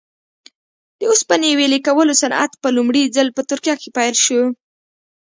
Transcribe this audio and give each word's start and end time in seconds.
د 0.99 1.01
اوسپنې 1.11 1.49
ویلې 1.57 1.79
کولو 1.87 2.13
صنعت 2.21 2.51
په 2.63 2.67
لومړي 2.75 3.03
ځل 3.15 3.27
په 3.35 3.41
ترکیه 3.49 3.75
کې 3.81 3.89
پیل 3.97 4.15
شو. 4.25 4.41